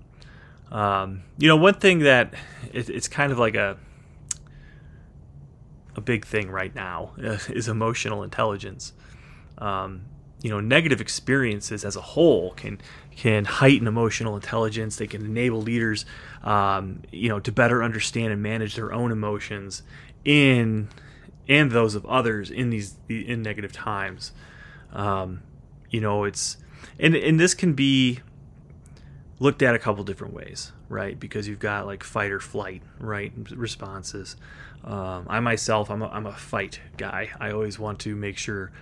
Um, 0.72 1.22
you 1.36 1.46
know, 1.48 1.56
one 1.56 1.74
thing 1.74 1.98
that 1.98 2.32
it, 2.72 2.88
it's 2.88 3.06
kind 3.06 3.30
of 3.30 3.38
like 3.38 3.54
a 3.54 3.76
a 5.94 6.00
big 6.00 6.24
thing 6.24 6.50
right 6.50 6.74
now 6.74 7.12
is 7.18 7.68
emotional 7.68 8.22
intelligence. 8.22 8.94
Um, 9.58 10.06
you 10.44 10.50
know, 10.50 10.60
negative 10.60 11.00
experiences 11.00 11.86
as 11.86 11.96
a 11.96 12.02
whole 12.02 12.50
can 12.50 12.78
can 13.16 13.46
heighten 13.46 13.86
emotional 13.86 14.36
intelligence. 14.36 14.96
They 14.96 15.06
can 15.06 15.24
enable 15.24 15.62
leaders, 15.62 16.04
um, 16.42 17.00
you 17.10 17.30
know, 17.30 17.40
to 17.40 17.50
better 17.50 17.82
understand 17.82 18.30
and 18.30 18.42
manage 18.42 18.76
their 18.76 18.92
own 18.92 19.10
emotions 19.10 19.82
in 20.22 20.90
and 21.48 21.70
those 21.70 21.94
of 21.94 22.04
others 22.04 22.50
in 22.50 22.68
these 22.68 22.96
in 23.08 23.40
negative 23.40 23.72
times. 23.72 24.32
Um, 24.92 25.40
you 25.88 26.02
know, 26.02 26.24
it's 26.24 26.58
and 27.00 27.16
and 27.16 27.40
this 27.40 27.54
can 27.54 27.72
be 27.72 28.20
looked 29.40 29.62
at 29.62 29.74
a 29.74 29.78
couple 29.78 30.04
different 30.04 30.34
ways, 30.34 30.72
right? 30.90 31.18
Because 31.18 31.48
you've 31.48 31.58
got 31.58 31.86
like 31.86 32.04
fight 32.04 32.30
or 32.30 32.38
flight, 32.38 32.82
right? 33.00 33.32
Responses. 33.50 34.36
Um, 34.84 35.24
I 35.26 35.40
myself, 35.40 35.90
I'm 35.90 36.02
a, 36.02 36.08
I'm 36.08 36.26
a 36.26 36.32
fight 36.32 36.80
guy. 36.98 37.30
I 37.40 37.50
always 37.50 37.78
want 37.78 37.98
to 38.00 38.14
make 38.14 38.36
sure 38.36 38.72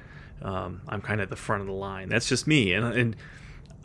um, 0.40 0.82
I'm 0.88 1.00
kind 1.00 1.20
of 1.20 1.24
at 1.24 1.30
the 1.30 1.36
front 1.36 1.60
of 1.60 1.66
the 1.66 1.74
line. 1.74 2.08
That's 2.08 2.28
just 2.28 2.46
me, 2.46 2.72
and 2.72 2.84
and 2.86 3.16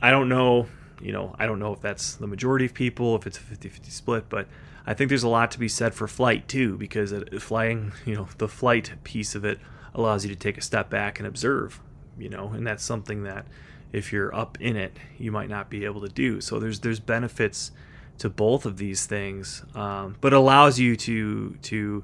I 0.02 0.12
don't 0.12 0.30
know, 0.30 0.68
you 1.02 1.12
know, 1.12 1.36
I 1.38 1.46
don't 1.46 1.60
know 1.60 1.74
if 1.74 1.82
that's 1.82 2.16
the 2.16 2.28
majority 2.28 2.66
of 2.66 2.74
people, 2.74 3.16
if 3.16 3.26
it's 3.26 3.38
a 3.38 3.42
50-50 3.42 3.92
split, 3.92 4.30
but 4.30 4.48
I 4.86 4.94
think 4.94 5.10
there's 5.10 5.24
a 5.24 5.28
lot 5.28 5.52
to 5.52 5.60
be 5.60 5.68
said 5.68 5.94
for 5.94 6.08
flight 6.08 6.48
too, 6.48 6.78
because 6.78 7.14
flying, 7.40 7.94
you 8.06 8.16
know, 8.16 8.28
the 8.38 8.48
flight 8.48 8.94
piece 9.04 9.36
of 9.36 9.44
it 9.44 9.60
allows 9.94 10.24
you 10.24 10.30
to 10.30 10.40
take 10.40 10.58
a 10.58 10.62
step 10.62 10.90
back 10.90 11.20
and 11.20 11.28
observe, 11.28 11.82
you 12.18 12.30
know, 12.30 12.50
and 12.50 12.66
that's 12.66 12.84
something 12.84 13.24
that 13.24 13.48
if 13.92 14.14
you're 14.14 14.34
up 14.36 14.58
in 14.62 14.76
it, 14.76 14.98
you 15.18 15.32
might 15.32 15.50
not 15.50 15.70
be 15.70 15.86
able 15.86 16.02
to 16.02 16.10
do. 16.10 16.42
So 16.42 16.60
there's 16.60 16.80
there's 16.82 17.00
benefits 17.00 17.72
to 18.20 18.30
both 18.30 18.66
of 18.66 18.78
these 18.78 19.06
things, 19.06 19.64
um, 19.76 20.16
but 20.22 20.34
allows 20.34 20.80
you 20.80 20.96
to 20.98 21.58
to 21.64 22.04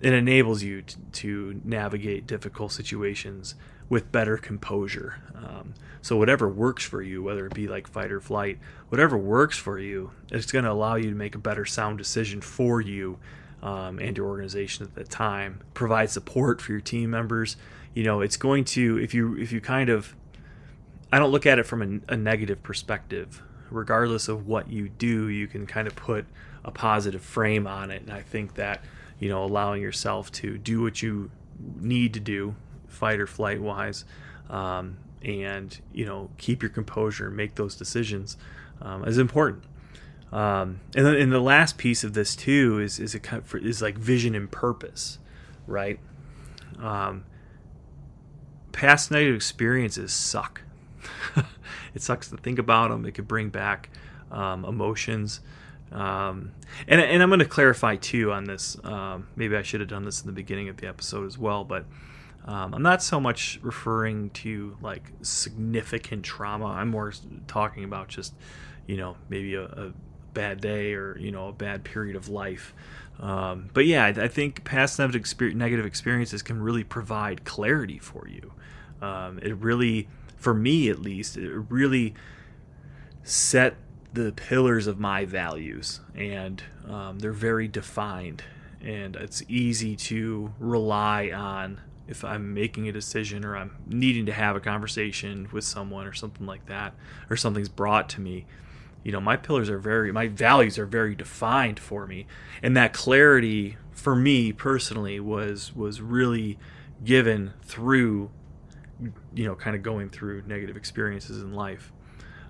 it 0.00 0.12
enables 0.12 0.62
you 0.62 0.82
to, 0.82 0.98
to 1.12 1.60
navigate 1.64 2.26
difficult 2.26 2.72
situations 2.72 3.54
with 3.88 4.10
better 4.12 4.36
composure. 4.36 5.22
Um, 5.34 5.74
so 6.02 6.16
whatever 6.16 6.48
works 6.48 6.84
for 6.84 7.02
you, 7.02 7.22
whether 7.22 7.46
it 7.46 7.54
be 7.54 7.66
like 7.66 7.88
fight 7.88 8.12
or 8.12 8.20
flight, 8.20 8.58
whatever 8.88 9.16
works 9.16 9.58
for 9.58 9.78
you, 9.78 10.10
it's 10.30 10.52
going 10.52 10.64
to 10.64 10.70
allow 10.70 10.96
you 10.96 11.10
to 11.10 11.16
make 11.16 11.34
a 11.34 11.38
better 11.38 11.64
sound 11.64 11.98
decision 11.98 12.40
for 12.40 12.80
you 12.80 13.18
um, 13.62 13.98
and 13.98 14.16
your 14.16 14.26
organization 14.26 14.84
at 14.84 14.94
the 14.94 15.04
time. 15.04 15.60
Provide 15.74 16.10
support 16.10 16.60
for 16.60 16.72
your 16.72 16.80
team 16.80 17.10
members. 17.10 17.56
You 17.94 18.04
know, 18.04 18.20
it's 18.20 18.36
going 18.36 18.64
to 18.66 18.98
if 18.98 19.14
you 19.14 19.36
if 19.36 19.52
you 19.52 19.60
kind 19.60 19.88
of 19.88 20.14
I 21.10 21.18
don't 21.18 21.30
look 21.30 21.46
at 21.46 21.58
it 21.58 21.64
from 21.64 22.02
a, 22.08 22.12
a 22.12 22.16
negative 22.16 22.62
perspective. 22.62 23.42
Regardless 23.70 24.28
of 24.28 24.46
what 24.46 24.70
you 24.70 24.88
do, 24.88 25.28
you 25.28 25.48
can 25.48 25.66
kind 25.66 25.88
of 25.88 25.96
put 25.96 26.26
a 26.64 26.70
positive 26.70 27.22
frame 27.22 27.66
on 27.66 27.90
it, 27.90 28.02
and 28.02 28.12
I 28.12 28.22
think 28.22 28.54
that 28.54 28.80
you 29.18 29.28
know 29.28 29.44
allowing 29.44 29.82
yourself 29.82 30.30
to 30.32 30.58
do 30.58 30.82
what 30.82 31.02
you 31.02 31.30
need 31.80 32.14
to 32.14 32.20
do, 32.20 32.54
fight 32.88 33.20
or 33.20 33.26
flight 33.26 33.60
wise, 33.60 34.04
um, 34.50 34.98
and 35.22 35.78
you 35.92 36.04
know 36.04 36.30
keep 36.38 36.62
your 36.62 36.70
composure, 36.70 37.30
make 37.30 37.54
those 37.54 37.76
decisions 37.76 38.36
um, 38.80 39.04
is 39.04 39.18
important. 39.18 39.64
Um, 40.32 40.80
and 40.94 41.06
then 41.06 41.14
and 41.14 41.32
the 41.32 41.40
last 41.40 41.78
piece 41.78 42.04
of 42.04 42.14
this 42.14 42.36
too 42.36 42.80
is 42.80 42.98
is 42.98 43.14
it 43.14 43.26
is 43.54 43.82
like 43.82 43.96
vision 43.96 44.34
and 44.34 44.50
purpose, 44.50 45.18
right? 45.66 45.98
Um, 46.78 47.24
past 48.72 49.10
negative 49.10 49.36
experiences 49.36 50.12
suck 50.12 50.60
it 51.94 52.02
sucks 52.02 52.28
to 52.28 52.36
think 52.36 52.58
about 52.58 52.90
them. 52.90 53.04
It 53.06 53.12
could 53.12 53.28
bring 53.28 53.48
back 53.48 53.90
um, 54.30 54.64
emotions. 54.64 55.40
Um, 55.92 56.52
and, 56.88 57.00
and 57.00 57.22
I'm 57.22 57.28
going 57.28 57.40
to 57.40 57.44
clarify 57.44 57.96
too 57.96 58.32
on 58.32 58.44
this. 58.44 58.76
Um, 58.84 59.28
maybe 59.36 59.56
I 59.56 59.62
should 59.62 59.80
have 59.80 59.88
done 59.88 60.04
this 60.04 60.20
in 60.20 60.26
the 60.26 60.32
beginning 60.32 60.68
of 60.68 60.76
the 60.76 60.86
episode 60.86 61.26
as 61.26 61.38
well, 61.38 61.64
but 61.64 61.84
um, 62.44 62.74
I'm 62.74 62.82
not 62.82 63.02
so 63.02 63.20
much 63.20 63.58
referring 63.62 64.30
to 64.30 64.76
like 64.80 65.12
significant 65.22 66.24
trauma. 66.24 66.66
I'm 66.66 66.88
more 66.88 67.12
talking 67.46 67.84
about 67.84 68.08
just, 68.08 68.34
you 68.86 68.96
know, 68.96 69.16
maybe 69.28 69.54
a, 69.54 69.64
a 69.64 69.92
bad 70.34 70.60
day 70.60 70.92
or 70.92 71.16
you 71.18 71.32
know 71.32 71.48
a 71.48 71.52
bad 71.52 71.82
period 71.82 72.14
of 72.14 72.28
life. 72.28 72.74
Um, 73.18 73.70
but 73.72 73.86
yeah, 73.86 74.04
I, 74.04 74.08
I, 74.08 74.28
think 74.28 74.64
past 74.64 74.98
negative 74.98 75.86
experiences 75.86 76.42
can 76.42 76.60
really 76.60 76.84
provide 76.84 77.46
clarity 77.46 77.98
for 77.98 78.28
you. 78.28 78.52
Um, 79.00 79.38
it 79.38 79.56
really 79.56 80.06
for 80.36 80.54
me 80.54 80.88
at 80.90 81.00
least, 81.00 81.36
it 81.36 81.50
really 81.70 82.14
set 83.22 83.74
the 84.12 84.32
pillars 84.32 84.86
of 84.86 84.98
my 84.98 85.24
values, 85.24 86.00
and 86.14 86.62
um, 86.88 87.18
they're 87.18 87.32
very 87.32 87.68
defined. 87.68 88.42
And 88.80 89.16
it's 89.16 89.42
easy 89.48 89.96
to 89.96 90.52
rely 90.58 91.30
on 91.30 91.80
if 92.06 92.24
I'm 92.24 92.54
making 92.54 92.88
a 92.88 92.92
decision 92.92 93.44
or 93.44 93.56
I'm 93.56 93.76
needing 93.86 94.26
to 94.26 94.32
have 94.32 94.54
a 94.54 94.60
conversation 94.60 95.48
with 95.50 95.64
someone 95.64 96.06
or 96.06 96.12
something 96.12 96.46
like 96.46 96.66
that, 96.66 96.94
or 97.28 97.36
something's 97.36 97.68
brought 97.68 98.08
to 98.10 98.20
me. 98.20 98.46
You 99.02 99.12
know, 99.12 99.20
my 99.20 99.36
pillars 99.36 99.70
are 99.70 99.78
very, 99.78 100.12
my 100.12 100.28
values 100.28 100.78
are 100.78 100.86
very 100.86 101.14
defined 101.14 101.78
for 101.78 102.06
me, 102.06 102.26
and 102.62 102.76
that 102.76 102.92
clarity 102.92 103.76
for 103.92 104.14
me 104.14 104.52
personally 104.52 105.20
was 105.20 105.74
was 105.74 106.00
really 106.00 106.58
given 107.04 107.52
through 107.62 108.30
you 109.34 109.44
know, 109.44 109.54
kind 109.54 109.76
of 109.76 109.82
going 109.82 110.08
through 110.08 110.42
negative 110.46 110.76
experiences 110.76 111.42
in 111.42 111.54
life. 111.54 111.92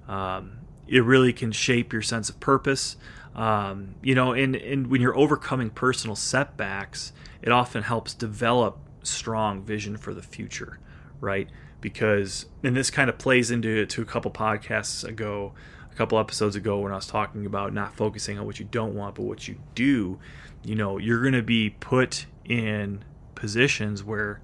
Um, 0.08 0.58
it 0.88 1.04
really 1.04 1.32
can 1.32 1.52
shape 1.52 1.92
your 1.92 2.02
sense 2.02 2.28
of 2.28 2.40
purpose. 2.40 2.96
Um, 3.34 3.96
you 4.02 4.14
know, 4.14 4.32
and, 4.32 4.56
and 4.56 4.86
when 4.86 5.00
you're 5.00 5.16
overcoming 5.16 5.70
personal 5.70 6.16
setbacks, 6.16 7.12
it 7.42 7.52
often 7.52 7.82
helps 7.82 8.14
develop 8.14 8.78
strong 9.02 9.62
vision 9.62 9.96
for 9.96 10.14
the 10.14 10.22
future, 10.22 10.78
right? 11.20 11.48
Because, 11.80 12.46
and 12.62 12.74
this 12.74 12.90
kind 12.90 13.10
of 13.10 13.18
plays 13.18 13.50
into 13.50 13.84
to 13.84 14.02
a 14.02 14.04
couple 14.04 14.30
podcasts 14.30 15.04
ago, 15.04 15.52
a 15.90 15.94
couple 15.94 16.18
episodes 16.18 16.56
ago, 16.56 16.78
when 16.78 16.92
I 16.92 16.96
was 16.96 17.06
talking 17.06 17.44
about 17.44 17.74
not 17.74 17.94
focusing 17.94 18.38
on 18.38 18.46
what 18.46 18.58
you 18.58 18.66
don't 18.70 18.94
want, 18.94 19.14
but 19.16 19.22
what 19.22 19.46
you 19.46 19.56
do. 19.74 20.18
You 20.64 20.74
know, 20.74 20.98
you're 20.98 21.20
going 21.20 21.34
to 21.34 21.42
be 21.42 21.70
put 21.70 22.26
in 22.44 23.04
positions 23.34 24.02
where 24.02 24.40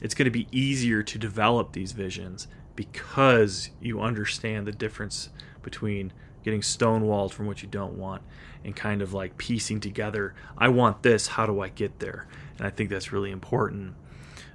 it's 0.00 0.14
going 0.14 0.26
to 0.26 0.30
be 0.30 0.46
easier 0.52 1.02
to 1.02 1.18
develop 1.18 1.72
these 1.72 1.92
visions 1.92 2.46
because 2.76 3.70
you 3.80 4.00
understand 4.00 4.66
the 4.66 4.72
difference 4.72 5.30
between 5.64 6.12
getting 6.44 6.60
stonewalled 6.60 7.32
from 7.32 7.46
what 7.46 7.62
you 7.62 7.68
don't 7.68 7.94
want 7.94 8.22
and 8.64 8.76
kind 8.76 9.02
of 9.02 9.12
like 9.12 9.36
piecing 9.38 9.80
together 9.80 10.34
i 10.58 10.68
want 10.68 11.02
this 11.02 11.28
how 11.28 11.46
do 11.46 11.60
i 11.60 11.68
get 11.68 11.98
there? 11.98 12.26
And 12.58 12.66
i 12.66 12.70
think 12.70 12.90
that's 12.90 13.12
really 13.12 13.30
important. 13.30 13.94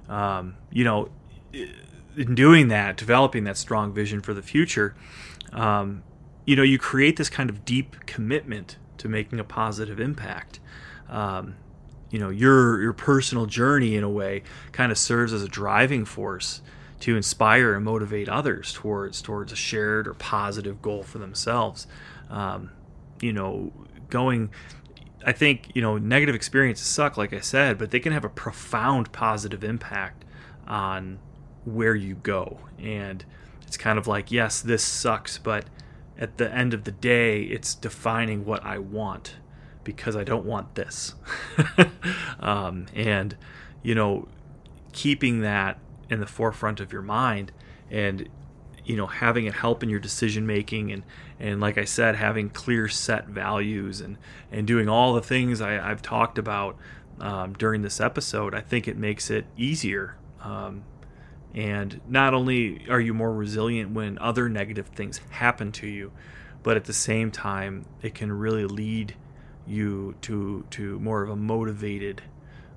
Um, 0.08 0.56
you 0.70 0.84
know 0.84 1.10
in 2.16 2.34
doing 2.34 2.68
that 2.68 2.96
developing 2.96 3.44
that 3.44 3.56
strong 3.56 3.92
vision 3.92 4.20
for 4.20 4.34
the 4.34 4.42
future 4.42 4.94
um, 5.52 6.02
you 6.44 6.56
know 6.56 6.62
you 6.62 6.78
create 6.78 7.16
this 7.16 7.28
kind 7.28 7.50
of 7.50 7.64
deep 7.64 8.06
commitment 8.06 8.76
to 8.98 9.08
making 9.08 9.40
a 9.40 9.44
positive 9.44 9.98
impact. 9.98 10.60
Um, 11.08 11.56
you 12.10 12.18
know 12.18 12.28
your 12.28 12.80
your 12.82 12.92
personal 12.92 13.46
journey 13.46 13.96
in 13.96 14.04
a 14.04 14.10
way 14.10 14.42
kind 14.72 14.90
of 14.90 14.98
serves 14.98 15.32
as 15.32 15.42
a 15.42 15.48
driving 15.48 16.04
force 16.04 16.60
to 17.00 17.16
inspire 17.16 17.74
and 17.74 17.84
motivate 17.84 18.28
others 18.28 18.72
towards 18.72 19.20
towards 19.22 19.52
a 19.52 19.56
shared 19.56 20.06
or 20.06 20.14
positive 20.14 20.80
goal 20.82 21.02
for 21.02 21.18
themselves. 21.18 21.86
Um, 22.28 22.70
you 23.20 23.32
know, 23.32 23.72
going. 24.08 24.50
I 25.24 25.32
think 25.32 25.72
you 25.74 25.82
know 25.82 25.98
negative 25.98 26.34
experiences 26.34 26.86
suck, 26.86 27.16
like 27.16 27.32
I 27.32 27.40
said, 27.40 27.76
but 27.76 27.90
they 27.90 28.00
can 28.00 28.12
have 28.12 28.24
a 28.24 28.30
profound 28.30 29.12
positive 29.12 29.62
impact 29.62 30.24
on 30.66 31.18
where 31.64 31.94
you 31.94 32.14
go. 32.14 32.60
And 32.78 33.24
it's 33.66 33.76
kind 33.76 33.98
of 33.98 34.06
like, 34.06 34.32
yes, 34.32 34.60
this 34.60 34.82
sucks, 34.82 35.38
but 35.38 35.64
at 36.18 36.38
the 36.38 36.52
end 36.52 36.74
of 36.74 36.84
the 36.84 36.92
day, 36.92 37.42
it's 37.42 37.74
defining 37.74 38.44
what 38.44 38.64
I 38.64 38.78
want 38.78 39.36
because 39.84 40.16
I 40.16 40.24
don't 40.24 40.44
want 40.44 40.74
this. 40.74 41.14
um, 42.40 42.86
and, 42.94 43.36
you 43.82 43.94
know, 43.94 44.28
keeping 44.92 45.40
that 45.40 45.78
in 46.10 46.20
the 46.20 46.26
forefront 46.26 46.80
of 46.80 46.92
your 46.92 47.02
mind 47.02 47.52
and, 47.90 48.28
you 48.84 48.96
know, 48.96 49.06
having 49.06 49.46
it 49.46 49.54
help 49.54 49.82
in 49.82 49.88
your 49.88 50.00
decision 50.00 50.46
making 50.46 50.92
and, 50.92 51.02
and 51.38 51.60
like 51.60 51.78
I 51.78 51.84
said, 51.84 52.16
having 52.16 52.50
clear 52.50 52.88
set 52.88 53.28
values 53.28 54.00
and, 54.00 54.18
and 54.50 54.66
doing 54.66 54.88
all 54.88 55.14
the 55.14 55.22
things 55.22 55.60
I, 55.60 55.72
have 55.72 56.02
talked 56.02 56.36
about 56.36 56.76
um, 57.20 57.54
during 57.54 57.82
this 57.82 58.00
episode, 58.00 58.54
I 58.54 58.60
think 58.60 58.88
it 58.88 58.96
makes 58.96 59.30
it 59.30 59.46
easier. 59.56 60.16
Um, 60.42 60.84
and 61.54 62.00
not 62.08 62.34
only 62.34 62.86
are 62.88 63.00
you 63.00 63.14
more 63.14 63.32
resilient 63.32 63.90
when 63.92 64.18
other 64.18 64.48
negative 64.48 64.86
things 64.88 65.20
happen 65.30 65.72
to 65.72 65.86
you, 65.86 66.12
but 66.62 66.76
at 66.76 66.84
the 66.84 66.92
same 66.92 67.30
time, 67.30 67.86
it 68.02 68.14
can 68.14 68.32
really 68.32 68.64
lead 68.64 69.14
you 69.66 70.14
to 70.22 70.64
to 70.70 70.98
more 71.00 71.22
of 71.22 71.30
a 71.30 71.36
motivated 71.36 72.22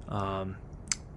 um, 0.08 0.58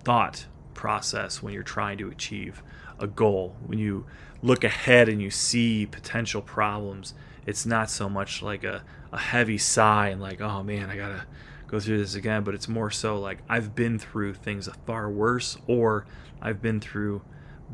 thought 0.04 0.46
process 0.76 1.42
when 1.42 1.52
you're 1.52 1.64
trying 1.64 1.98
to 1.98 2.08
achieve 2.08 2.62
a 3.00 3.06
goal. 3.08 3.56
When 3.66 3.78
you 3.78 4.06
look 4.42 4.62
ahead 4.62 5.08
and 5.08 5.20
you 5.20 5.30
see 5.30 5.86
potential 5.86 6.42
problems, 6.42 7.14
it's 7.46 7.66
not 7.66 7.90
so 7.90 8.08
much 8.08 8.42
like 8.42 8.62
a, 8.62 8.84
a 9.12 9.18
heavy 9.18 9.58
sigh 9.58 10.08
and 10.08 10.20
like, 10.20 10.40
oh 10.40 10.62
man, 10.62 10.90
I 10.90 10.96
gotta 10.96 11.24
go 11.66 11.80
through 11.80 11.98
this 11.98 12.14
again, 12.14 12.44
but 12.44 12.54
it's 12.54 12.68
more 12.68 12.90
so 12.90 13.18
like 13.18 13.38
I've 13.48 13.74
been 13.74 13.98
through 13.98 14.34
things 14.34 14.68
far 14.86 15.10
worse 15.10 15.56
or 15.66 16.06
I've 16.40 16.62
been 16.62 16.80
through 16.80 17.22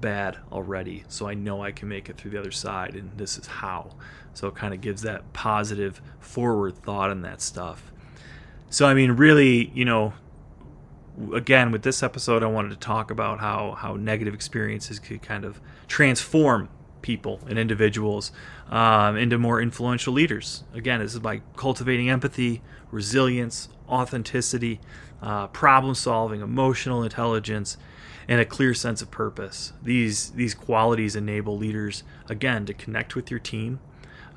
bad 0.00 0.38
already, 0.50 1.04
so 1.08 1.28
I 1.28 1.34
know 1.34 1.62
I 1.62 1.72
can 1.72 1.88
make 1.88 2.08
it 2.08 2.16
through 2.16 2.30
the 2.30 2.40
other 2.40 2.50
side, 2.50 2.94
and 2.94 3.10
this 3.18 3.36
is 3.36 3.46
how. 3.46 3.94
So 4.34 4.48
it 4.48 4.54
kind 4.54 4.72
of 4.72 4.80
gives 4.80 5.02
that 5.02 5.32
positive 5.32 6.00
forward 6.20 6.76
thought 6.78 7.10
and 7.10 7.24
that 7.24 7.42
stuff. 7.42 7.92
So 8.70 8.86
I 8.86 8.94
mean, 8.94 9.12
really, 9.12 9.70
you 9.74 9.84
know, 9.84 10.14
again 11.34 11.72
with 11.72 11.82
this 11.82 12.02
episode, 12.02 12.42
I 12.42 12.46
wanted 12.46 12.70
to 12.70 12.76
talk 12.76 13.10
about 13.10 13.40
how 13.40 13.72
how 13.72 13.96
negative 13.96 14.34
experiences 14.34 14.98
could 14.98 15.22
kind 15.22 15.44
of 15.44 15.60
transform 15.88 16.68
people 17.02 17.40
and 17.48 17.58
individuals 17.58 18.32
um, 18.70 19.16
into 19.16 19.38
more 19.38 19.60
influential 19.60 20.12
leaders. 20.12 20.64
Again, 20.72 21.00
this 21.00 21.14
is 21.14 21.20
by 21.20 21.42
cultivating 21.56 22.08
empathy, 22.08 22.62
resilience, 22.90 23.68
authenticity, 23.88 24.80
uh, 25.20 25.48
problem 25.48 25.94
solving, 25.94 26.40
emotional 26.40 27.02
intelligence, 27.02 27.76
and 28.28 28.40
a 28.40 28.44
clear 28.44 28.72
sense 28.72 29.02
of 29.02 29.10
purpose. 29.10 29.72
These 29.82 30.30
these 30.30 30.54
qualities 30.54 31.16
enable 31.16 31.58
leaders 31.58 32.04
again 32.28 32.64
to 32.66 32.74
connect 32.74 33.14
with 33.14 33.30
your 33.30 33.40
team, 33.40 33.80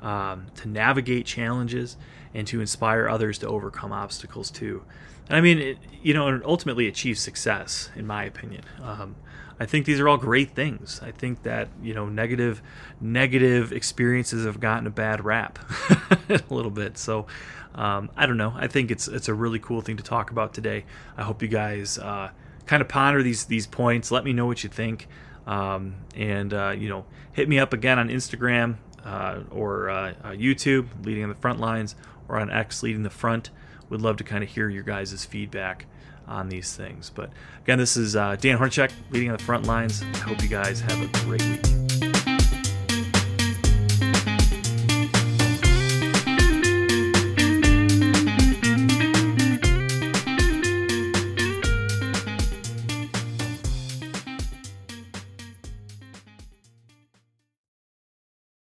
um, 0.02 0.46
to 0.56 0.68
navigate 0.68 1.26
challenges, 1.26 1.96
and 2.34 2.46
to 2.48 2.60
inspire 2.60 3.08
others 3.08 3.38
to 3.38 3.48
overcome 3.48 3.92
obstacles 3.92 4.50
too. 4.50 4.84
And 5.28 5.36
I 5.36 5.40
mean, 5.40 5.58
it, 5.58 5.78
you 6.02 6.14
know, 6.14 6.28
and 6.28 6.44
ultimately 6.44 6.86
achieve 6.86 7.18
success, 7.18 7.90
in 7.96 8.06
my 8.06 8.24
opinion. 8.24 8.62
Um, 8.82 9.16
I 9.58 9.64
think 9.64 9.86
these 9.86 10.00
are 10.00 10.08
all 10.08 10.18
great 10.18 10.50
things. 10.50 11.00
I 11.02 11.10
think 11.10 11.42
that 11.44 11.68
you 11.82 11.94
know 11.94 12.06
negative 12.06 12.62
negative 13.00 13.72
experiences 13.72 14.44
have 14.44 14.60
gotten 14.60 14.86
a 14.86 14.90
bad 14.90 15.24
rap 15.24 15.58
a 16.28 16.42
little 16.50 16.70
bit. 16.70 16.98
So 16.98 17.26
um, 17.74 18.10
I 18.16 18.26
don't 18.26 18.36
know. 18.36 18.52
I 18.54 18.66
think 18.66 18.90
it's 18.90 19.08
it's 19.08 19.28
a 19.28 19.34
really 19.34 19.58
cool 19.58 19.80
thing 19.80 19.96
to 19.96 20.02
talk 20.02 20.30
about 20.30 20.52
today. 20.52 20.84
I 21.16 21.22
hope 21.22 21.42
you 21.42 21.48
guys 21.48 21.98
uh, 21.98 22.30
kind 22.66 22.82
of 22.82 22.88
ponder 22.88 23.22
these 23.22 23.46
these 23.46 23.66
points. 23.66 24.10
Let 24.10 24.24
me 24.24 24.32
know 24.32 24.46
what 24.46 24.62
you 24.62 24.68
think, 24.68 25.08
um, 25.46 25.96
and 26.14 26.52
uh, 26.52 26.74
you 26.76 26.88
know 26.88 27.06
hit 27.32 27.48
me 27.48 27.58
up 27.58 27.72
again 27.72 27.98
on 27.98 28.08
Instagram 28.08 28.76
uh, 29.06 29.40
or 29.50 29.88
uh, 29.88 30.12
uh, 30.22 30.30
YouTube, 30.30 30.88
leading 31.04 31.22
on 31.22 31.28
the 31.28 31.36
front 31.36 31.60
lines, 31.60 31.94
or 32.28 32.38
on 32.38 32.50
X, 32.50 32.82
leading 32.82 33.04
the 33.04 33.10
front. 33.10 33.50
Would 33.88 34.02
love 34.02 34.16
to 34.16 34.24
kind 34.24 34.42
of 34.42 34.50
hear 34.50 34.68
your 34.68 34.82
guys' 34.82 35.24
feedback 35.24 35.86
on 36.26 36.48
these 36.48 36.74
things. 36.74 37.10
But 37.14 37.30
again, 37.62 37.78
this 37.78 37.96
is 37.96 38.16
uh, 38.16 38.36
Dan 38.36 38.58
Hornacek 38.58 38.90
leading 39.10 39.30
on 39.30 39.36
the 39.36 39.44
front 39.44 39.64
lines. 39.66 40.02
I 40.02 40.18
hope 40.18 40.42
you 40.42 40.48
guys 40.48 40.80
have 40.80 41.00
a 41.00 41.24
great 41.24 41.42
week. 41.44 41.95